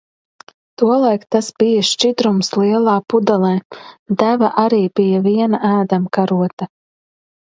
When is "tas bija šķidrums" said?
1.35-2.49